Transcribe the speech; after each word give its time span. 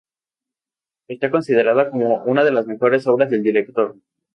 Esta 1.07 1.29
considerada 1.29 1.91
como 1.91 2.23
una 2.23 2.43
de 2.43 2.49
las 2.51 2.65
mejores 2.65 3.05
obras 3.05 3.29
del 3.29 3.43
director. 3.43 3.95